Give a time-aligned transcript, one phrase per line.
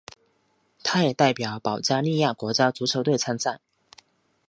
[0.81, 3.59] 他也代表保加利亚国家足球队参赛。